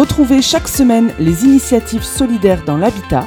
Retrouvez 0.00 0.40
chaque 0.40 0.66
semaine 0.66 1.12
les 1.18 1.44
initiatives 1.44 2.04
solidaires 2.04 2.64
dans 2.64 2.78
l'habitat 2.78 3.26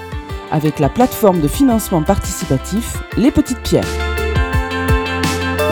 avec 0.51 0.79
la 0.79 0.89
plateforme 0.89 1.39
de 1.39 1.47
financement 1.47 2.01
participatif 2.01 2.97
Les 3.15 3.29
Petites 3.29 3.62
Pierres. 3.62 4.03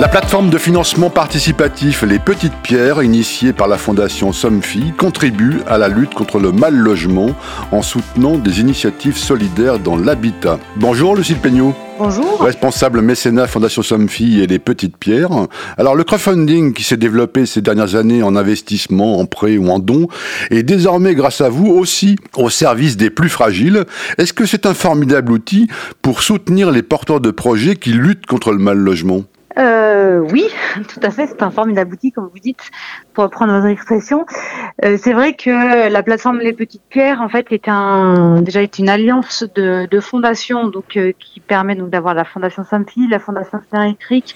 La 0.02 0.08
plateforme 0.08 0.50
de 0.50 0.58
financement 0.58 1.12
participatif 1.12 2.02
Les 2.02 2.18
Petites 2.18 2.56
Pierres, 2.63 3.04
initiée 3.04 3.54
par 3.54 3.68
la 3.68 3.78
Fondation 3.78 4.34
Somfy, 4.34 4.94
contribue 4.97 5.60
à 5.68 5.78
la 5.78 5.90
lutte 5.90 6.15
contre 6.15 6.40
le 6.40 6.51
mal 6.51 6.76
logement 6.76 7.36
en 7.72 7.83
soutenant 7.83 8.40
des 8.40 8.62
initiatives 8.62 9.15
solidaires 9.15 9.78
dans 9.78 9.96
l'habitat. 9.96 10.58
Bonjour 10.78 11.15
Lucille 11.15 11.37
Peignot. 11.37 11.76
Bonjour. 12.00 12.42
Responsable 12.42 13.01
mécénat 13.01 13.46
Fondation 13.46 13.83
Somfy 13.83 14.42
et 14.42 14.47
les 14.47 14.58
Petites 14.58 14.97
Pierres. 14.97 15.46
Alors 15.78 15.94
le 15.94 16.04
crowdfunding 16.04 16.73
qui 16.73 16.81
s'est 16.81 16.98
développé 16.98 17.45
ces 17.45 17.62
dernières 17.62 17.94
années 17.94 18.23
en 18.23 18.36
investissement, 18.36 19.20
en 19.20 19.27
prêt 19.27 19.58
ou 19.58 19.70
en 19.70 19.77
don 19.77 20.08
est 20.49 20.63
désormais 20.63 21.13
grâce 21.13 21.41
à 21.41 21.49
vous 21.49 21.68
aussi 21.68 22.16
au 22.36 22.49
service 22.49 22.98
des 22.98 23.12
plus 23.12 23.30
fragiles. 23.30 23.86
Est-ce 24.18 24.34
que 24.34 24.48
c'est 24.48 24.66
un 24.66 24.74
formidable 24.74 25.32
outil 25.32 25.68
pour 26.02 26.24
soutenir 26.24 26.72
les 26.72 26.82
porteurs 26.82 27.22
de 27.22 27.30
projets 27.30 27.76
qui 27.76 27.91
luttent 27.91 28.26
contre 28.26 28.52
le 28.52 28.58
mal 28.58 28.80
logement? 28.80 29.26
Euh, 29.58 30.20
oui, 30.32 30.46
tout 30.88 31.00
à 31.02 31.10
fait. 31.10 31.28
C'est 31.28 31.44
un 31.44 31.52
formidable 31.52 31.94
outil, 31.94 32.12
comme 32.12 32.30
vous 32.32 32.40
dites, 32.40 32.72
pour 33.14 33.26
reprendre 33.26 33.54
votre 33.54 33.68
expression. 33.68 34.26
Euh, 34.86 34.98
c'est 35.02 35.14
vrai 35.14 35.34
que 35.34 35.90
la 35.90 36.04
plateforme 36.04 36.40
Les 36.40 36.54
Petites 36.54 36.84
Pierres, 36.90 37.22
en 37.22 37.30
fait, 37.30 37.52
est 37.52 37.68
un 37.68 38.41
déjà 38.41 38.62
est 38.62 38.80
une 38.80 38.90
alliance 38.90 39.44
de, 39.55 39.88
de 39.90 40.00
fondations, 40.00 40.68
donc 40.68 40.98
euh, 40.98 41.12
qui 41.20 41.40
permet 41.40 41.76
donc 41.76 41.90
d'avoir 41.90 42.14
la 42.14 42.24
Fondation 42.24 42.64
Samfi, 42.64 43.08
la 43.08 43.20
Fondation 43.20 43.60
Électrique, 43.74 44.36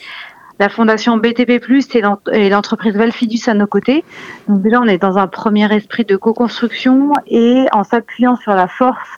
la 0.59 0.69
Fondation 0.69 1.17
BTP+ 1.17 1.61
et 2.31 2.49
l'entreprise 2.49 2.95
Valfidus 2.95 3.49
à 3.49 3.53
nos 3.53 3.67
côtés. 3.67 4.03
Donc 4.47 4.61
déjà, 4.61 4.79
on 4.81 4.85
est 4.85 4.97
dans 4.97 5.17
un 5.17 5.27
premier 5.27 5.73
esprit 5.73 6.05
de 6.05 6.15
co-construction 6.15 7.11
et 7.27 7.65
en 7.71 7.83
s'appuyant 7.83 8.35
sur 8.35 8.53
la 8.53 8.67
force 8.67 9.09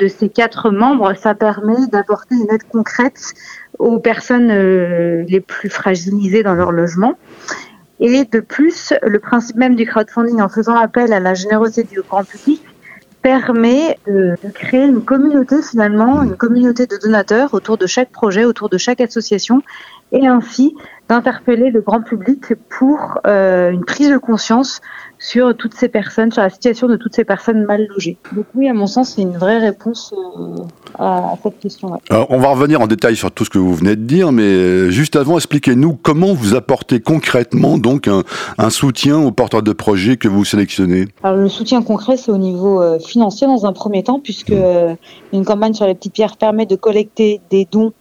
de 0.00 0.08
ces 0.08 0.28
quatre 0.28 0.70
membres, 0.70 1.14
ça 1.14 1.34
permet 1.34 1.86
d'apporter 1.92 2.34
une 2.34 2.52
aide 2.52 2.64
concrète 2.68 3.34
aux 3.78 3.98
personnes 3.98 4.50
euh, 4.50 5.24
les 5.28 5.40
plus 5.40 5.68
fragilisées 5.68 6.42
dans 6.42 6.54
leur 6.54 6.72
logement. 6.72 7.14
Et 8.00 8.24
de 8.24 8.40
plus, 8.40 8.94
le 9.02 9.18
principe 9.18 9.56
même 9.56 9.76
du 9.76 9.84
crowdfunding, 9.84 10.40
en 10.40 10.48
faisant 10.48 10.74
appel 10.74 11.12
à 11.12 11.20
la 11.20 11.34
générosité 11.34 11.84
du 11.84 12.00
grand 12.00 12.24
public, 12.24 12.62
permet 13.20 13.98
de, 14.06 14.36
créer 14.54 14.86
une 14.86 15.02
communauté 15.02 15.56
finalement, 15.62 16.22
une 16.22 16.36
communauté 16.36 16.86
de 16.86 16.96
donateurs 16.96 17.52
autour 17.52 17.76
de 17.76 17.86
chaque 17.86 18.10
projet, 18.10 18.46
autour 18.46 18.70
de 18.70 18.78
chaque 18.78 19.02
association, 19.02 19.62
et 20.12 20.26
ainsi 20.26 20.74
d'interpeller 21.10 21.70
le 21.70 21.80
grand 21.80 22.02
public 22.02 22.54
pour 22.68 23.18
euh, 23.26 23.72
une 23.72 23.84
prise 23.84 24.10
de 24.10 24.16
conscience 24.16 24.80
sur 25.18 25.56
toutes 25.56 25.74
ces 25.74 25.88
personnes, 25.88 26.30
sur 26.30 26.40
la 26.40 26.50
situation 26.50 26.86
de 26.86 26.96
toutes 26.96 27.14
ces 27.14 27.24
personnes 27.24 27.64
mal 27.64 27.86
logées. 27.88 28.16
Donc 28.32 28.46
oui, 28.54 28.68
à 28.68 28.74
mon 28.74 28.86
sens, 28.86 29.14
c'est 29.16 29.22
une 29.22 29.36
vraie 29.36 29.58
réponse 29.58 30.14
euh, 30.16 30.62
à, 30.98 31.34
cette 31.42 31.58
question-là. 31.58 31.98
on 32.30 32.38
va 32.38 32.50
revenir 32.50 32.80
en 32.80 32.86
détail 32.86 33.16
sur 33.16 33.32
tout 33.32 33.44
ce 33.44 33.50
que 33.50 33.58
vous 33.58 33.74
venez 33.74 33.96
de 33.96 34.04
dire, 34.04 34.30
mais 34.30 34.44
euh, 34.44 34.90
juste 34.90 35.16
avant, 35.16 35.36
expliquez-nous 35.36 35.98
comment 36.00 36.32
vous 36.32 36.54
apportez 36.54 37.00
concrètement 37.00 37.76
donc 37.76 38.08
un, 38.08 38.70
soutien 38.70 39.18
aux 39.18 39.32
porteurs 39.32 39.62
de 39.64 39.72
projets 39.72 40.16
que 40.16 40.28
vous 40.28 40.44
sélectionnez. 40.44 41.06
Alors 41.24 41.36
le 41.36 41.48
soutien 41.48 41.82
concret, 41.82 42.16
c'est 42.16 42.30
au 42.30 42.38
niveau 42.38 42.98
financier 43.00 43.48
dans 43.48 43.66
un 43.66 43.72
premier 43.72 44.04
temps, 44.04 44.20
puisque 44.20 44.50
mmh. 44.52 44.96
une 45.32 45.44
campagne 45.44 45.74
sur 45.74 45.86
les 45.86 45.96
petites 45.96 46.12
pierres 46.12 46.36
permet 46.36 46.66
de 46.66 46.76
collecter 46.76 47.40
des 47.50 47.66
dons 47.70 47.92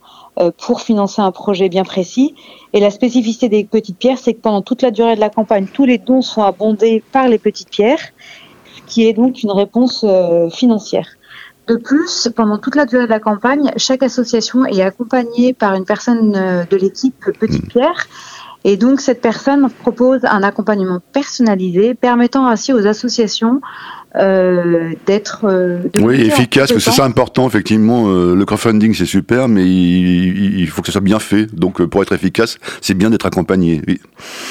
pour 0.58 0.82
financer 0.82 1.22
un 1.22 1.32
projet 1.32 1.70
bien 1.70 1.84
précis. 1.84 2.36
Et 2.74 2.80
la 2.80 2.92
spécificité 2.92 3.50
des 3.50 3.64
petites 3.64 3.98
pierres, 3.98 4.18
c'est 4.18 4.34
que 4.34 4.42
pendant 4.42 4.62
toute 4.62 4.82
la 4.82 4.92
durée 4.92 5.16
de 5.16 5.20
la 5.20 5.30
campagne, 5.30 5.68
tous 5.72 5.86
les 5.86 5.98
dons 5.98 6.22
sont 6.22 6.44
abondés 6.44 7.04
par 7.12 7.28
les 7.28 7.38
petites 7.38 7.70
pierres, 7.70 8.02
ce 8.76 8.82
qui 8.88 9.08
est 9.08 9.14
donc 9.14 9.44
une 9.44 9.52
réponse 9.52 10.06
euh, 10.08 10.50
financière. 10.50 11.08
De 11.68 11.76
plus, 11.76 12.30
pendant 12.36 12.58
toute 12.58 12.76
la 12.76 12.86
durée 12.86 13.06
de 13.06 13.12
la 13.12 13.20
campagne, 13.20 13.72
chaque 13.78 14.02
association 14.02 14.66
est 14.66 14.82
accompagnée 14.82 15.54
par 15.54 15.76
une 15.76 15.86
personne 15.86 16.36
euh, 16.36 16.64
de 16.70 16.78
l'équipe 16.78 17.26
Petite 17.40 17.66
mmh. 17.66 17.68
Pierre. 17.68 18.08
Et 18.64 18.76
donc, 18.76 19.02
cette 19.02 19.22
personne 19.22 19.70
propose 19.70 20.26
un 20.26 20.44
accompagnement 20.44 21.00
personnalisé 21.14 21.94
permettant 21.94 22.48
ainsi 22.48 22.74
aux 22.74 22.88
associations 22.88 23.62
euh, 24.16 24.94
d'être 25.06 25.42
euh, 25.44 25.82
oui 26.00 26.22
efficace 26.22 26.72
que 26.72 26.80
c'est 26.80 26.90
ça 26.90 27.06
important 27.06 27.48
effectivement 27.48 28.08
euh, 28.08 28.34
le 28.34 28.44
crowdfunding 28.44 28.96
c'est 28.96 29.06
super 29.06 29.48
mais 29.48 29.64
il, 29.64 30.68
faut 30.68 30.82
que 30.82 30.88
ça 30.88 30.94
soit 30.94 31.02
bien 31.02 31.20
fait 31.20 31.46
donc 31.56 31.84
pour 31.86 32.02
être 32.02 32.14
efficace 32.14 32.58
c'est 32.82 32.96
bien 32.96 33.12
d'être 33.12 33.28
accompagné 33.28 33.84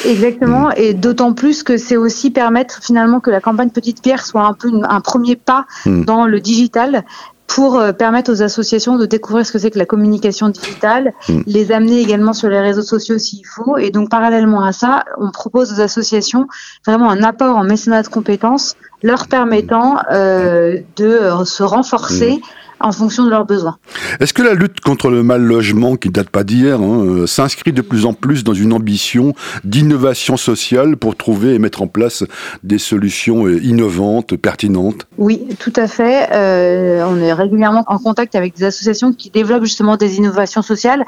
exactement 0.07 0.69
mm. 0.69 0.75
et 0.77 0.95
d'autant 0.95 1.33
plus 1.33 1.65
que 1.65 1.77
c'est 1.77 1.97
aussi 1.97 2.31
permettre 2.31 2.81
finalement 2.85 3.19
que 3.19 3.33
la 3.33 3.41
campagne 3.41 3.71
petite 3.71 4.01
pierre 4.01 4.25
soit 4.25 4.47
un 4.47 4.55
peu 4.55 4.71
un 4.89 5.01
premier 5.01 5.35
pas 5.35 5.67
mm. 5.87 6.05
dans 6.05 6.27
le 6.27 6.39
digital 6.39 7.05
pour 7.49 7.83
permettre 7.99 8.31
aux 8.31 8.43
associations 8.43 8.99
de 8.99 9.07
découvrir 9.07 9.45
ce 9.45 9.53
que 9.53 9.59
c'est 9.59 9.71
que 9.71 9.79
la 9.79 9.87
communication 9.87 10.51
digitale, 10.51 11.13
mm. 11.29 11.41
les 11.47 11.73
amener 11.73 12.01
également 12.01 12.35
sur 12.35 12.49
les 12.49 12.61
réseaux 12.61 12.83
sociaux 12.83 13.19
s'il 13.19 13.45
faut. 13.47 13.79
Et 13.79 13.91
donc, 13.91 14.11
parallèlement 14.11 14.63
à 14.63 14.73
ça, 14.73 15.05
on 15.19 15.31
propose 15.31 15.73
aux 15.73 15.81
associations 15.81 16.47
vraiment 16.87 17.11
un 17.11 17.23
apport 17.23 17.57
en 17.57 17.65
mécénat 17.65 18.03
de 18.03 18.09
compétences 18.09 18.77
leur 19.03 19.29
permettant 19.29 19.99
euh, 20.13 20.79
de 20.97 21.07
euh, 21.07 21.45
se 21.45 21.63
renforcer 21.63 22.37
mmh. 22.37 22.68
En 22.81 22.93
fonction 22.93 23.25
de 23.25 23.31
leurs 23.31 23.47
besoins. 23.47 23.79
Est-ce 24.21 24.33
que 24.33 24.43
la 24.43 24.55
lutte 24.55 24.81
contre 24.81 25.11
le 25.11 25.23
mal 25.23 25.43
logement, 25.43 25.97
qui 25.97 26.11
date 26.11 26.31
pas 26.31 26.45
d'hier, 26.45 26.81
hein, 26.81 27.05
euh, 27.05 27.27
s'inscrit 27.27 27.73
de 27.73 27.83
plus 27.83 28.07
en 28.07 28.13
plus 28.13 28.45
dans 28.45 28.55
une 28.55 28.73
ambition 28.73 29.35
d'innovation 29.65 30.37
sociale 30.37 30.97
pour 30.97 31.17
trouver 31.17 31.55
et 31.55 31.59
mettre 31.59 31.83
en 31.83 31.87
place 31.87 32.25
des 32.63 32.79
solutions 32.79 33.49
innovantes, 33.49 34.37
pertinentes? 34.37 35.07
Oui, 35.19 35.41
tout 35.59 35.73
à 35.77 35.87
fait. 35.87 36.29
on 37.03 37.21
est 37.21 37.33
régulièrement 37.33 37.85
en 37.87 37.99
contact 37.99 38.35
avec 38.35 38.57
des 38.57 38.65
associations 38.65 39.13
qui 39.13 39.31
développent 39.31 39.65
justement 39.65 39.97
des 39.97 40.17
innovations 40.17 40.63
sociales. 40.63 41.05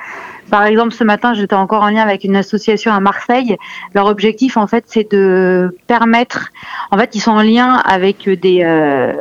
Par 0.50 0.65
exemple, 0.65 0.93
ce 0.93 1.05
matin, 1.05 1.33
j'étais 1.33 1.55
encore 1.55 1.83
en 1.83 1.91
lien 1.91 2.03
avec 2.03 2.25
une 2.25 2.37
association 2.37 2.93
à 2.93 3.00
Marseille. 3.00 3.56
Leur 3.94 4.06
objectif, 4.06 4.56
en 4.56 4.66
fait, 4.66 4.84
c'est 4.87 5.11
de 5.11 5.77
permettre. 5.87 6.49
En 6.91 6.99
fait, 6.99 7.15
ils 7.15 7.21
sont 7.21 7.31
en 7.31 7.43
lien 7.43 7.75
avec 7.75 8.28
des 8.28 8.62
euh, 8.65 9.12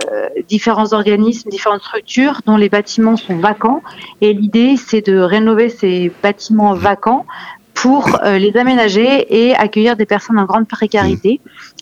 différents 0.47 0.93
organismes, 0.93 1.49
différentes 1.49 1.81
structures 1.81 2.41
dont 2.45 2.57
les 2.57 2.69
bâtiments 2.69 3.15
sont 3.15 3.37
vacants. 3.37 3.83
Et 4.21 4.33
l'idée, 4.33 4.75
c'est 4.77 5.05
de 5.05 5.19
rénover 5.19 5.69
ces 5.69 6.11
bâtiments 6.23 6.73
vacants 6.73 7.25
pour 7.81 8.19
euh, 8.23 8.37
les 8.37 8.57
aménager 8.57 9.25
et 9.29 9.55
accueillir 9.55 9.95
des 9.95 10.05
personnes 10.05 10.37
en 10.37 10.45
grande 10.45 10.67
précarité 10.67 11.39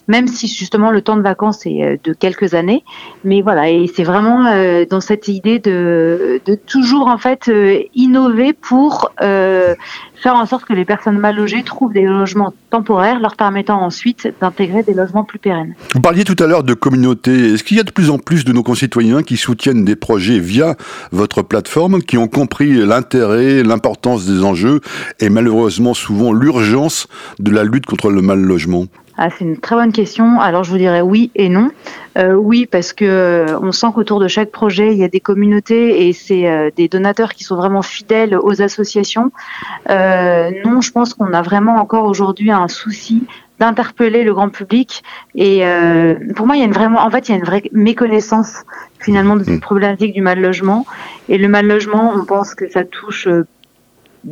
même 0.08 0.26
si 0.26 0.48
justement 0.48 0.90
le 0.90 1.02
temps 1.02 1.16
de 1.16 1.22
vacances 1.22 1.64
est 1.66 1.84
euh, 1.84 1.96
de 2.02 2.12
quelques 2.12 2.54
années. 2.54 2.82
Mais 3.24 3.42
voilà, 3.42 3.70
et 3.70 3.86
c'est 3.94 4.04
vraiment 4.04 4.46
euh, 4.46 4.84
dans 4.88 5.00
cette 5.00 5.28
idée 5.28 5.58
de, 5.58 6.40
de 6.44 6.54
toujours 6.54 7.06
en 7.06 7.18
fait 7.18 7.48
euh, 7.48 7.82
innover 7.94 8.54
pour 8.54 9.12
faire 9.18 10.34
en 10.34 10.46
sorte 10.46 10.64
que 10.64 10.72
les 10.72 10.84
personnes 10.84 11.18
mal 11.18 11.36
logées 11.36 11.62
trouvent 11.62 11.92
des 11.92 12.02
logements 12.02 12.52
temporaires, 12.70 13.20
leur 13.20 13.36
permettant 13.36 13.80
ensuite 13.80 14.28
d'intégrer 14.40 14.82
des 14.82 14.94
logements 14.94 15.22
plus 15.22 15.38
pérennes. 15.38 15.74
Vous 15.94 16.00
parliez 16.00 16.24
tout 16.24 16.34
à 16.42 16.46
l'heure 16.46 16.64
de 16.64 16.74
communauté. 16.74 17.52
Est-ce 17.52 17.62
qu'il 17.62 17.76
y 17.76 17.80
a 17.80 17.84
de 17.84 17.92
plus 17.92 18.10
en 18.10 18.18
plus 18.18 18.44
de 18.44 18.52
nos 18.52 18.64
concitoyens 18.64 19.22
qui 19.22 19.36
soutiennent 19.36 19.84
des 19.84 19.94
projets 19.94 20.40
via 20.40 20.74
votre 21.12 21.42
plateforme, 21.42 22.02
qui 22.02 22.18
ont 22.18 22.26
compris 22.26 22.72
l'intérêt, 22.84 23.62
l'importance 23.62 24.26
des 24.26 24.42
enjeux 24.42 24.80
et 25.20 25.28
malheureusement 25.28 25.87
souvent 25.94 26.32
l'urgence 26.32 27.06
de 27.38 27.50
la 27.50 27.64
lutte 27.64 27.86
contre 27.86 28.10
le 28.10 28.22
mal 28.22 28.40
logement 28.40 28.86
ah, 29.20 29.30
c'est 29.36 29.44
une 29.44 29.58
très 29.58 29.74
bonne 29.74 29.90
question. 29.90 30.40
Alors 30.40 30.62
je 30.62 30.70
vous 30.70 30.78
dirais 30.78 31.00
oui 31.00 31.32
et 31.34 31.48
non. 31.48 31.72
Euh, 32.16 32.34
oui 32.34 32.66
parce 32.66 32.92
que 32.92 33.04
euh, 33.04 33.58
on 33.60 33.72
sent 33.72 33.88
qu'autour 33.92 34.20
de 34.20 34.28
chaque 34.28 34.52
projet 34.52 34.92
il 34.92 34.98
y 34.98 35.02
a 35.02 35.08
des 35.08 35.18
communautés 35.18 36.06
et 36.06 36.12
c'est 36.12 36.48
euh, 36.48 36.70
des 36.76 36.86
donateurs 36.86 37.34
qui 37.34 37.42
sont 37.42 37.56
vraiment 37.56 37.82
fidèles 37.82 38.38
aux 38.40 38.62
associations. 38.62 39.32
non, 39.88 40.80
je 40.80 40.92
pense 40.92 41.14
qu'on 41.14 41.32
a 41.32 41.42
vraiment 41.42 41.76
encore 41.76 42.04
aujourd'hui 42.04 42.52
un 42.52 42.68
souci 42.68 43.24
d'interpeller 43.58 44.22
le 44.22 44.32
grand 44.32 44.50
public 44.50 45.02
et 45.34 45.64
pour 46.36 46.46
moi 46.46 46.54
il 46.54 46.60
y 46.60 46.62
a 46.62 46.66
une 46.66 46.72
vraiment 46.72 47.00
en 47.00 47.10
fait 47.10 47.28
il 47.28 47.32
y 47.32 47.34
a 47.34 47.38
une 47.38 47.44
vraie 47.44 47.64
méconnaissance 47.72 48.62
finalement 49.00 49.34
de 49.34 49.42
cette 49.42 49.54
mmh. 49.54 49.60
problématique 49.60 50.14
du 50.14 50.22
mal 50.22 50.40
logement 50.40 50.86
et 51.28 51.38
le 51.38 51.48
mal 51.48 51.66
logement 51.66 52.12
on 52.14 52.24
pense 52.24 52.54
que 52.54 52.68
ça 52.68 52.84
touche 52.84 53.26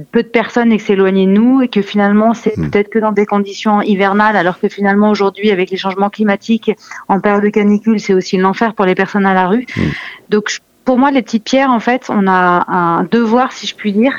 peu 0.05 0.23
de 0.23 0.29
personnes 0.29 0.73
et 0.73 0.79
que 0.79 0.83
s'éloigner 0.83 1.27
de 1.27 1.33
nous 1.33 1.63
et 1.63 1.69
que 1.69 1.83
finalement 1.83 2.35
c'est 2.35 2.57
hmm. 2.57 2.71
peut-être 2.71 2.91
que 2.91 2.99
dans 2.99 3.13
des 3.13 3.27
conditions 3.27 3.83
hivernales 3.83 4.37
alors 4.37 4.59
que 4.59 4.69
finalement 4.69 5.11
aujourd'hui 5.11 5.51
avec 5.51 5.71
les 5.71 5.77
changements 5.77 6.11
climatiques 6.11 6.71
en 7.09 7.21
période 7.21 7.43
de 7.43 7.49
canicule 7.49 8.01
c'est 8.01 8.15
aussi 8.15 8.37
l'enfer 8.37 8.75
pour 8.75 8.85
les 8.85 8.95
personnes 8.95 9.27
à 9.27 9.35
la 9.35 9.47
rue. 9.47 9.67
Hmm. 9.77 9.91
Donc 10.29 10.59
pour 10.85 10.99
moi 10.99 11.11
les 11.11 11.23
petites 11.23 11.45
pierres 11.45 11.71
en 11.71 11.81
fait 11.81 12.07
on 12.09 12.27
a 12.27 12.65
un 12.69 13.05
devoir 13.05 13.53
si 13.53 13.67
je 13.67 13.75
puis 13.75 13.93
dire 13.93 14.15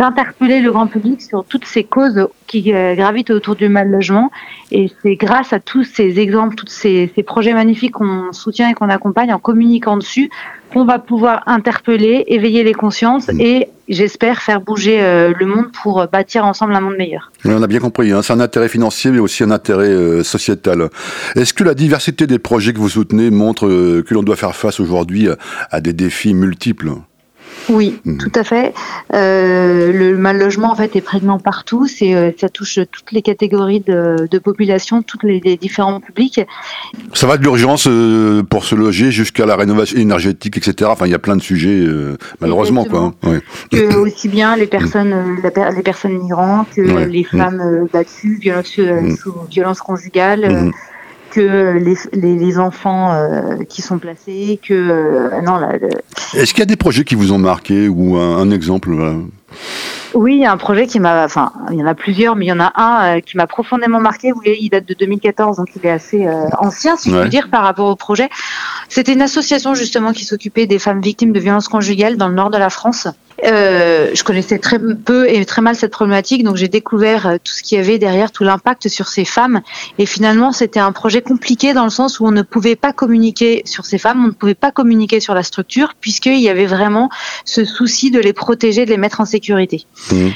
d'interpeller 0.00 0.60
le 0.60 0.72
grand 0.72 0.86
public 0.86 1.20
sur 1.20 1.44
toutes 1.44 1.66
ces 1.66 1.84
causes 1.84 2.26
qui 2.46 2.72
euh, 2.72 2.94
gravitent 2.94 3.30
autour 3.30 3.54
du 3.54 3.68
mal 3.68 3.90
logement. 3.90 4.30
Et 4.70 4.90
c'est 5.02 5.14
grâce 5.14 5.52
à 5.52 5.60
tous 5.60 5.84
ces 5.84 6.18
exemples, 6.18 6.54
tous 6.54 6.68
ces, 6.68 7.12
ces 7.14 7.22
projets 7.22 7.52
magnifiques 7.52 7.92
qu'on 7.92 8.32
soutient 8.32 8.70
et 8.70 8.72
qu'on 8.72 8.88
accompagne 8.88 9.30
en 9.30 9.38
communiquant 9.38 9.98
dessus, 9.98 10.30
qu'on 10.72 10.84
va 10.84 10.98
pouvoir 10.98 11.42
interpeller, 11.46 12.24
éveiller 12.28 12.64
les 12.64 12.74
consciences 12.74 13.28
mmh. 13.28 13.40
et 13.40 13.68
j'espère 13.88 14.40
faire 14.40 14.60
bouger 14.60 15.00
euh, 15.00 15.32
le 15.38 15.46
monde 15.46 15.66
pour 15.82 16.06
bâtir 16.06 16.44
ensemble 16.44 16.74
un 16.74 16.80
monde 16.80 16.96
meilleur. 16.96 17.32
on 17.44 17.62
a 17.62 17.66
bien 17.66 17.80
compris, 17.80 18.12
hein. 18.12 18.22
c'est 18.22 18.32
un 18.32 18.40
intérêt 18.40 18.68
financier 18.68 19.10
mais 19.10 19.18
aussi 19.18 19.42
un 19.42 19.50
intérêt 19.50 19.88
euh, 19.88 20.22
sociétal. 20.22 20.88
Est-ce 21.34 21.52
que 21.52 21.64
la 21.64 21.74
diversité 21.74 22.26
des 22.26 22.38
projets 22.38 22.72
que 22.72 22.78
vous 22.78 22.88
soutenez 22.88 23.30
montre 23.30 23.66
que 23.66 24.14
l'on 24.14 24.22
doit 24.22 24.36
faire 24.36 24.54
face 24.54 24.80
aujourd'hui 24.80 25.28
à 25.70 25.80
des 25.80 25.92
défis 25.92 26.34
multiples? 26.34 26.92
Oui, 27.70 28.00
mhm. 28.04 28.18
tout 28.18 28.32
à 28.34 28.44
fait. 28.44 28.74
Euh, 29.14 29.92
le 29.92 30.16
mal 30.16 30.38
logement 30.38 30.72
en 30.72 30.74
fait 30.74 30.96
est 30.96 31.00
prégnant 31.00 31.38
partout. 31.38 31.86
C'est 31.86 32.14
euh, 32.14 32.30
ça 32.36 32.48
touche 32.48 32.80
toutes 32.90 33.12
les 33.12 33.22
catégories 33.22 33.80
de, 33.80 34.38
population, 34.38 35.02
tous 35.02 35.18
les, 35.22 35.40
différents 35.56 36.00
publics. 36.00 36.40
Ça 37.14 37.26
va 37.26 37.36
de 37.36 37.42
l'urgence 37.42 37.86
euh, 37.86 38.42
pour 38.42 38.64
se 38.64 38.74
loger 38.74 39.10
jusqu'à 39.10 39.46
la 39.46 39.56
rénovation 39.56 39.98
énergétique, 39.98 40.56
etc. 40.56 40.90
Enfin, 40.92 41.06
il 41.06 41.12
y 41.12 41.14
a 41.14 41.18
plein 41.18 41.36
de 41.36 41.42
sujets 41.42 41.86
malheureusement 42.40 42.84
quoi. 42.84 43.12
Hein. 43.22 43.40
Que 43.70 43.94
aussi 44.00 44.28
bien 44.28 44.56
les 44.56 44.66
personnes, 44.66 45.38
les 45.42 45.82
personnes 45.82 46.18
migrantes, 46.18 46.68
que 46.74 46.80
les 46.80 47.24
femmes 47.24 47.86
battues, 47.92 48.38
violences, 48.40 48.78
mhm. 48.78 49.16
sous 49.16 49.34
violence 49.48 49.80
conjugale 49.80 50.72
que 51.30 51.78
les, 52.12 52.36
les, 52.36 52.58
enfants 52.58 53.12
euh, 53.12 53.62
qui 53.68 53.82
sont 53.82 53.98
placés, 53.98 54.58
que 54.62 54.74
euh, 54.74 55.40
non 55.42 55.56
là. 55.56 55.74
Est-ce 56.34 56.52
qu'il 56.52 56.60
y 56.60 56.62
a 56.62 56.66
des 56.66 56.76
projets 56.76 57.04
qui 57.04 57.14
vous 57.14 57.32
ont 57.32 57.38
marqué 57.38 57.88
ou 57.88 58.16
un, 58.16 58.50
exemple 58.50 58.90
Oui, 60.14 60.34
il 60.34 60.40
y 60.40 60.46
a 60.46 60.52
un 60.52 60.56
projet 60.56 60.86
qui 60.86 61.00
m'a, 61.00 61.24
enfin, 61.24 61.52
il 61.70 61.78
y 61.78 61.82
en 61.82 61.86
a 61.86 61.94
plusieurs, 61.94 62.36
mais 62.36 62.46
il 62.46 62.48
y 62.48 62.52
en 62.52 62.60
a 62.60 62.72
un 62.74 63.16
euh, 63.16 63.20
qui 63.20 63.36
m'a 63.36 63.46
profondément 63.46 64.00
marqué. 64.00 64.32
Vous 64.32 64.40
voyez, 64.40 64.58
il 64.60 64.70
date 64.70 64.86
de 64.86 64.94
2014, 64.94 65.56
donc 65.56 65.68
il 65.76 65.86
est 65.86 65.90
assez 65.90 66.28
ancien, 66.58 66.96
si 66.96 67.10
je 67.10 67.16
veux 67.16 67.28
dire, 67.28 67.48
par 67.48 67.62
rapport 67.62 67.88
au 67.88 67.96
projet. 67.96 68.28
C'était 68.90 69.12
une 69.12 69.22
association 69.22 69.74
justement 69.74 70.12
qui 70.12 70.24
s'occupait 70.24 70.66
des 70.66 70.80
femmes 70.80 71.00
victimes 71.00 71.32
de 71.32 71.38
violences 71.38 71.68
conjugales 71.68 72.16
dans 72.16 72.28
le 72.28 72.34
nord 72.34 72.50
de 72.50 72.58
la 72.58 72.70
France. 72.70 73.06
Euh, 73.44 74.10
je 74.12 74.22
connaissais 74.24 74.58
très 74.58 74.78
peu 74.78 75.30
et 75.30 75.44
très 75.46 75.62
mal 75.62 75.74
cette 75.74 75.92
problématique, 75.92 76.42
donc 76.44 76.56
j'ai 76.56 76.68
découvert 76.68 77.26
euh, 77.26 77.36
tout 77.42 77.52
ce 77.52 77.62
qu'il 77.62 77.78
y 77.78 77.80
avait 77.80 77.98
derrière, 77.98 78.32
tout 78.32 78.44
l'impact 78.44 78.88
sur 78.88 79.08
ces 79.08 79.24
femmes. 79.24 79.62
Et 79.98 80.06
finalement, 80.06 80.52
c'était 80.52 80.80
un 80.80 80.92
projet 80.92 81.22
compliqué 81.22 81.72
dans 81.72 81.84
le 81.84 81.90
sens 81.90 82.20
où 82.20 82.26
on 82.26 82.32
ne 82.32 82.42
pouvait 82.42 82.76
pas 82.76 82.92
communiquer 82.92 83.62
sur 83.64 83.86
ces 83.86 83.96
femmes, 83.96 84.24
on 84.24 84.28
ne 84.28 84.32
pouvait 84.32 84.54
pas 84.54 84.72
communiquer 84.72 85.20
sur 85.20 85.34
la 85.34 85.44
structure, 85.44 85.94
puisqu'il 86.00 86.40
y 86.40 86.48
avait 86.48 86.66
vraiment 86.66 87.08
ce 87.44 87.64
souci 87.64 88.10
de 88.10 88.18
les 88.18 88.32
protéger, 88.32 88.84
de 88.84 88.90
les 88.90 88.98
mettre 88.98 89.20
en 89.20 89.24
sécurité. 89.24 89.86
Mmh. 90.10 90.28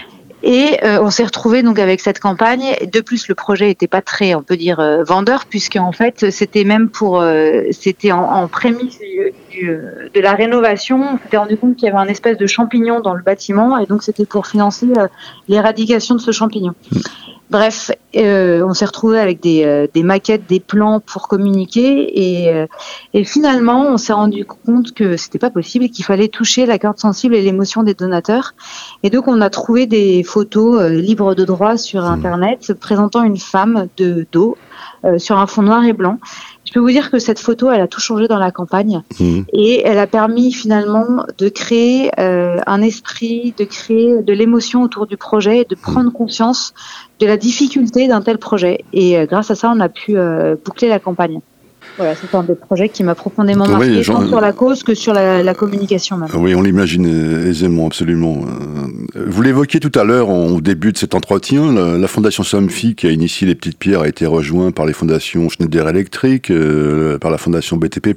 Et 0.46 0.78
euh, 0.84 0.98
on 1.00 1.10
s'est 1.10 1.24
retrouvé 1.24 1.62
donc 1.62 1.78
avec 1.78 2.00
cette 2.00 2.20
campagne. 2.20 2.76
De 2.92 3.00
plus, 3.00 3.28
le 3.28 3.34
projet 3.34 3.68
n'était 3.68 3.86
pas 3.88 4.02
très, 4.02 4.34
on 4.34 4.42
peut 4.42 4.58
dire, 4.58 4.78
euh, 4.78 5.02
vendeur, 5.02 5.46
puisque 5.46 5.76
en 5.76 5.92
fait, 5.92 6.30
c'était 6.30 6.64
même 6.64 6.90
pour, 6.90 7.18
euh, 7.18 7.62
c'était 7.70 8.12
en, 8.12 8.46
prémisse 8.46 8.98
de 8.98 10.20
la 10.20 10.34
rénovation. 10.34 11.14
On 11.14 11.18
s'était 11.18 11.38
rendu 11.38 11.56
compte 11.56 11.76
qu'il 11.76 11.86
y 11.86 11.90
avait 11.90 11.98
un 11.98 12.08
espèce 12.08 12.36
de 12.36 12.46
champignon 12.46 13.00
dans 13.00 13.14
le 13.14 13.22
bâtiment, 13.22 13.78
et 13.78 13.86
donc 13.86 14.02
c'était 14.02 14.26
pour 14.26 14.46
financer 14.46 14.86
l'éradication 15.48 16.14
de 16.14 16.20
ce 16.20 16.30
champignon. 16.30 16.74
Bref, 17.50 17.90
euh, 18.16 18.64
on 18.66 18.72
s'est 18.72 18.86
retrouvé 18.86 19.20
avec 19.20 19.40
des, 19.40 19.64
euh, 19.64 19.86
des, 19.92 20.02
maquettes, 20.02 20.46
des 20.48 20.60
plans 20.60 21.00
pour 21.00 21.28
communiquer 21.28 22.42
et, 22.42 22.48
euh, 22.48 22.66
et 23.12 23.24
finalement 23.24 23.86
on 23.86 23.98
s'est 23.98 24.14
rendu 24.14 24.46
compte 24.46 24.92
que 24.92 25.18
c'était 25.18 25.38
pas 25.38 25.50
possible 25.50 25.84
et 25.84 25.88
qu'il 25.90 26.06
fallait 26.06 26.28
toucher 26.28 26.64
la 26.64 26.78
carte 26.78 26.98
sensible 26.98 27.34
et 27.34 27.42
l'émotion 27.42 27.82
des 27.82 27.92
donateurs. 27.92 28.54
Et 29.02 29.10
donc 29.10 29.28
on 29.28 29.40
a 29.42 29.50
trouvé 29.50 29.86
des 29.86 30.22
photos 30.22 30.90
libres 30.90 31.34
de 31.34 31.44
droit 31.44 31.76
sur 31.76 32.02
mmh. 32.02 32.06
internet 32.06 32.72
présentant 32.80 33.22
une 33.22 33.38
femme 33.38 33.88
de 33.98 34.26
dos 34.32 34.56
sur 35.18 35.36
un 35.36 35.46
fond 35.46 35.62
noir 35.62 35.84
et 35.84 35.92
blanc 35.92 36.18
peux 36.74 36.80
vous 36.80 36.90
dire 36.90 37.10
que 37.10 37.20
cette 37.20 37.38
photo, 37.38 37.70
elle 37.70 37.80
a 37.80 37.88
tout 37.88 38.00
changé 38.00 38.26
dans 38.26 38.38
la 38.38 38.50
campagne 38.50 39.02
mmh. 39.18 39.40
et 39.52 39.82
elle 39.84 39.98
a 39.98 40.08
permis 40.08 40.52
finalement 40.52 41.24
de 41.38 41.48
créer 41.48 42.10
euh, 42.18 42.58
un 42.66 42.82
esprit, 42.82 43.54
de 43.56 43.64
créer 43.64 44.22
de 44.22 44.32
l'émotion 44.32 44.82
autour 44.82 45.06
du 45.06 45.16
projet 45.16 45.60
et 45.60 45.64
de 45.64 45.76
prendre 45.76 46.12
conscience 46.12 46.74
de 47.20 47.26
la 47.26 47.36
difficulté 47.36 48.08
d'un 48.08 48.22
tel 48.22 48.38
projet. 48.38 48.84
Et 48.92 49.16
euh, 49.16 49.26
grâce 49.26 49.52
à 49.52 49.54
ça, 49.54 49.72
on 49.74 49.78
a 49.78 49.88
pu 49.88 50.18
euh, 50.18 50.56
boucler 50.62 50.88
la 50.88 50.98
campagne. 50.98 51.40
Voilà, 51.96 52.14
c'est 52.14 52.34
un 52.34 52.42
des 52.42 52.54
projets 52.54 52.88
qui 52.88 53.04
m'a 53.04 53.14
profondément 53.14 53.68
marqué, 53.68 54.02
tant 54.02 54.26
sur 54.26 54.40
la 54.40 54.52
cause 54.52 54.82
que 54.82 54.94
sur 54.94 55.12
la, 55.12 55.54
communication 55.54 56.16
même. 56.16 56.28
Oui, 56.34 56.54
on 56.54 56.62
l'imagine 56.62 57.06
aisément, 57.46 57.86
absolument. 57.86 58.44
Euh, 59.16 59.24
vous 59.26 59.42
l'évoquiez 59.42 59.78
tout 59.78 59.92
à 59.98 60.02
l'heure 60.02 60.28
au 60.28 60.60
début 60.60 60.92
de 60.92 60.98
cet 60.98 61.14
entretien, 61.14 61.72
la, 61.72 62.08
Fondation 62.08 62.42
Somfy 62.42 62.94
qui 62.94 63.06
a 63.06 63.10
initié 63.10 63.46
les 63.46 63.54
petites 63.54 63.78
pierres 63.78 64.00
a 64.00 64.08
été 64.08 64.26
rejointe 64.26 64.74
par 64.74 64.86
les 64.86 64.92
fondations 64.92 65.48
Schneider 65.48 65.88
Electric, 65.88 66.50
euh, 66.50 67.18
par 67.18 67.30
la 67.30 67.38
Fondation 67.38 67.76
BTP+. 67.76 68.14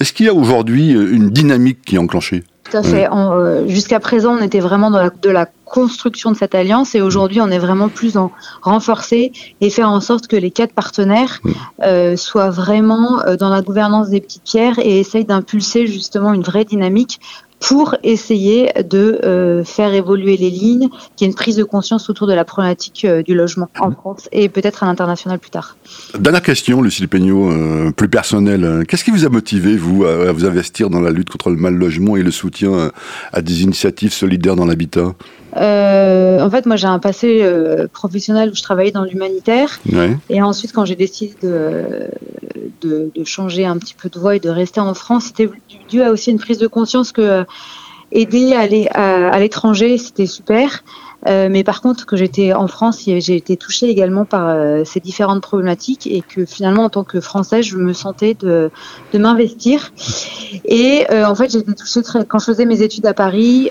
Est-ce 0.00 0.12
qu'il 0.12 0.26
y 0.26 0.28
a 0.28 0.34
aujourd'hui 0.34 0.90
une 0.90 1.30
dynamique 1.30 1.78
qui 1.84 1.96
est 1.96 1.98
enclenchée? 1.98 2.44
Tout 2.68 2.76
à 2.76 2.82
fait. 2.82 3.08
Euh, 3.10 3.66
jusqu'à 3.68 4.00
présent, 4.00 4.36
on 4.38 4.42
était 4.42 4.60
vraiment 4.60 4.90
dans 4.90 4.98
la, 4.98 5.10
de 5.10 5.30
la 5.30 5.46
construction 5.64 6.30
de 6.30 6.36
cette 6.36 6.54
alliance 6.54 6.94
et 6.94 7.00
aujourd'hui, 7.00 7.40
on 7.40 7.48
est 7.48 7.58
vraiment 7.58 7.88
plus 7.88 8.16
en 8.16 8.30
renforcer 8.62 9.32
et 9.60 9.70
faire 9.70 9.90
en 9.90 10.00
sorte 10.00 10.26
que 10.26 10.36
les 10.36 10.50
quatre 10.50 10.72
partenaires 10.72 11.40
euh, 11.82 12.16
soient 12.16 12.50
vraiment 12.50 13.20
euh, 13.22 13.36
dans 13.36 13.48
la 13.48 13.62
gouvernance 13.62 14.08
des 14.08 14.20
petites 14.20 14.44
pierres 14.44 14.78
et 14.78 15.00
essayent 15.00 15.24
d'impulser 15.24 15.86
justement 15.86 16.32
une 16.32 16.42
vraie 16.42 16.64
dynamique 16.64 17.20
pour 17.60 17.96
essayer 18.02 18.70
de 18.88 19.20
euh, 19.24 19.64
faire 19.64 19.92
évoluer 19.94 20.36
les 20.36 20.50
lignes, 20.50 20.88
qu'il 21.16 21.24
y 21.26 21.28
ait 21.28 21.32
une 21.32 21.34
prise 21.34 21.56
de 21.56 21.64
conscience 21.64 22.10
autour 22.10 22.26
de 22.26 22.34
la 22.34 22.44
problématique 22.44 23.04
euh, 23.04 23.22
du 23.22 23.34
logement 23.34 23.68
en 23.80 23.90
France 23.90 24.28
et 24.32 24.48
peut-être 24.48 24.82
à 24.82 24.86
l'international 24.86 25.38
plus 25.38 25.50
tard. 25.50 25.76
Dernière 26.18 26.42
question, 26.42 26.82
Lucille 26.82 27.08
Peignot, 27.08 27.50
euh, 27.50 27.90
plus 27.92 28.08
personnelle. 28.08 28.84
Qu'est-ce 28.86 29.04
qui 29.04 29.10
vous 29.10 29.24
a 29.24 29.30
motivé, 29.30 29.76
vous, 29.76 30.04
à, 30.04 30.32
vous 30.32 30.44
investir 30.44 30.90
dans 30.90 31.00
la 31.00 31.10
lutte 31.10 31.30
contre 31.30 31.50
le 31.50 31.56
mal 31.56 31.74
logement 31.74 32.16
et 32.16 32.22
le 32.22 32.30
soutien 32.30 32.90
à 33.32 33.42
des 33.42 33.62
initiatives 33.62 34.12
solidaires 34.12 34.56
dans 34.56 34.66
l'habitat? 34.66 35.14
En 35.58 36.50
fait, 36.50 36.66
moi, 36.66 36.76
j'ai 36.76 36.86
un 36.86 36.98
passé 36.98 37.42
professionnel 37.92 38.50
où 38.50 38.54
je 38.54 38.62
travaillais 38.62 38.90
dans 38.90 39.04
l'humanitaire. 39.04 39.80
Et 40.28 40.42
ensuite, 40.42 40.72
quand 40.72 40.84
j'ai 40.84 40.96
décidé 40.96 41.34
de, 41.42 42.08
de, 42.80 43.10
changer 43.24 43.64
un 43.64 43.78
petit 43.78 43.94
peu 43.94 44.08
de 44.08 44.18
voie 44.18 44.36
et 44.36 44.40
de 44.40 44.50
rester 44.50 44.80
en 44.80 44.94
France, 44.94 45.26
c'était 45.26 45.48
dû 45.88 46.02
à 46.02 46.10
aussi 46.10 46.30
une 46.30 46.38
prise 46.38 46.58
de 46.58 46.66
conscience 46.66 47.12
que 47.12 47.20
euh, 47.20 47.44
aider 48.12 48.52
à 48.52 48.60
aller 48.60 48.88
à, 48.88 49.38
l'étranger, 49.38 49.98
c'était 49.98 50.26
super. 50.26 50.84
Euh, 51.26 51.48
mais 51.50 51.64
par 51.64 51.80
contre, 51.80 52.06
que 52.06 52.16
j'étais 52.16 52.52
en 52.52 52.66
France, 52.66 53.02
j'ai 53.04 53.36
été 53.36 53.56
touchée 53.56 53.88
également 53.88 54.24
par 54.24 54.48
euh, 54.48 54.84
ces 54.84 55.00
différentes 55.00 55.42
problématiques 55.42 56.06
et 56.06 56.22
que 56.22 56.44
finalement, 56.44 56.84
en 56.84 56.90
tant 56.90 57.04
que 57.04 57.20
Française, 57.20 57.64
je 57.64 57.76
me 57.76 57.92
sentais 57.92 58.34
de, 58.34 58.70
de 59.12 59.18
m'investir. 59.18 59.92
Et 60.64 61.06
en 61.10 61.34
fait, 61.34 61.50
j'ai 61.50 61.58
été 61.58 61.74
touchée 61.74 62.02
très, 62.02 62.24
quand 62.24 62.38
je 62.38 62.46
faisais 62.46 62.64
mes 62.64 62.82
études 62.82 63.06
à 63.06 63.14
Paris, 63.14 63.70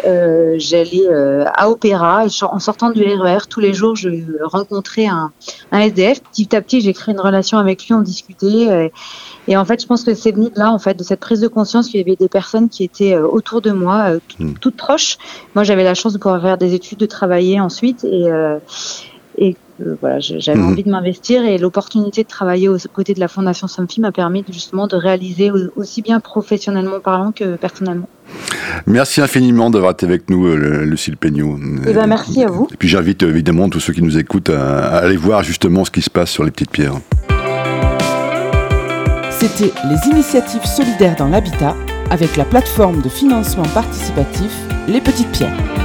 j'allais 0.57 1.07
à 1.53 1.69
Opéra 1.69 2.25
et 2.25 2.29
en 2.43 2.59
sortant 2.59 2.89
du 2.89 3.03
RER, 3.03 3.37
e 3.37 3.47
tous 3.49 3.59
les 3.59 3.73
jours, 3.73 3.95
je 3.95 4.09
rencontrais 4.43 5.07
un, 5.07 5.31
un 5.71 5.79
SDF. 5.79 6.21
Petit 6.21 6.55
à 6.55 6.61
petit, 6.61 6.81
j'ai 6.81 6.93
créé 6.93 7.13
une 7.13 7.21
relation 7.21 7.57
avec 7.57 7.85
lui, 7.87 7.93
on 7.93 8.01
discutait. 8.01 8.91
Et 9.47 9.57
en 9.57 9.65
fait, 9.65 9.81
je 9.81 9.85
pense 9.87 10.03
que 10.03 10.13
c'est 10.13 10.31
venu 10.31 10.49
de 10.49 10.57
là, 10.57 10.71
en 10.71 10.79
fait, 10.79 10.95
de 10.95 11.03
cette 11.03 11.19
prise 11.19 11.39
de 11.39 11.47
conscience 11.47 11.87
qu'il 11.87 11.99
y 11.99 12.03
avait 12.03 12.15
des 12.15 12.29
personnes 12.29 12.69
qui 12.69 12.83
étaient 12.83 13.13
euh, 13.13 13.27
autour 13.27 13.61
de 13.61 13.71
moi, 13.71 14.09
euh, 14.09 14.19
hmm. 14.39 14.53
toutes 14.59 14.77
proches. 14.77 15.17
Moi, 15.53 15.63
j'avais 15.63 15.83
la 15.83 15.93
chance 15.93 16.13
de 16.13 16.17
pouvoir 16.17 16.41
faire 16.41 16.57
des 16.57 16.73
études, 16.73 16.97
de 16.97 17.05
travailler 17.05 17.44
ensuite, 17.59 18.03
et, 18.03 18.31
euh, 18.31 18.57
et 19.37 19.55
voilà, 19.99 20.19
j'avais 20.19 20.57
hmm. 20.57 20.67
envie 20.67 20.83
de 20.83 20.89
m'investir, 20.89 21.43
et 21.43 21.57
l'opportunité 21.57 22.23
de 22.23 22.27
travailler 22.27 22.69
aux 22.69 22.77
côtés 22.93 23.13
de 23.13 23.19
la 23.19 23.27
Fondation 23.27 23.67
Somfy 23.67 23.99
m'a 23.99 24.11
permis 24.11 24.43
justement 24.49 24.87
de 24.87 24.95
réaliser 24.95 25.51
aussi 25.75 26.01
bien 26.01 26.19
professionnellement 26.19 26.99
parlant 26.99 27.31
que 27.31 27.55
personnellement. 27.55 28.07
Merci 28.87 29.21
infiniment 29.21 29.69
d'avoir 29.69 29.91
été 29.91 30.05
avec 30.05 30.29
nous, 30.29 30.55
Lucille 30.55 31.17
Peignot. 31.17 31.57
Et 31.57 31.89
eh 31.89 31.93
ben, 31.93 32.07
merci 32.07 32.43
à 32.43 32.47
vous. 32.47 32.67
Et 32.73 32.77
puis 32.77 32.87
j'invite 32.87 33.23
évidemment 33.23 33.69
tous 33.69 33.79
ceux 33.79 33.93
qui 33.93 34.01
nous 34.01 34.17
écoutent 34.17 34.49
à 34.49 34.97
aller 34.97 35.17
voir 35.17 35.43
justement 35.43 35.85
ce 35.85 35.91
qui 35.91 36.01
se 36.01 36.09
passe 36.09 36.31
sur 36.31 36.43
les 36.43 36.51
petites 36.51 36.71
pierres. 36.71 36.95
C'était 39.29 39.73
les 39.89 40.11
initiatives 40.11 40.65
solidaires 40.65 41.15
dans 41.17 41.27
l'habitat 41.27 41.75
avec 42.09 42.37
la 42.37 42.45
plateforme 42.45 43.01
de 43.01 43.09
financement 43.09 43.65
participatif 43.73 44.51
Les 44.87 45.01
Petites 45.01 45.31
Pierres. 45.31 45.84